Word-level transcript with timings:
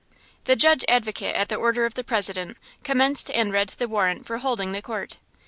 The 0.45 0.55
Judge 0.55 0.83
Advocate 0.87 1.35
at 1.35 1.49
the 1.49 1.57
order 1.57 1.85
of 1.85 1.93
the 1.93 2.03
President, 2.03 2.57
commenced 2.83 3.29
and 3.29 3.53
read 3.53 3.69
the 3.69 3.87
warrant 3.87 4.25
for 4.25 4.39
holding 4.39 4.71
the 4.71 4.81
court. 4.81 5.19